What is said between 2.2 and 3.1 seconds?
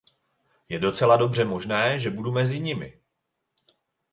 mezi nimi.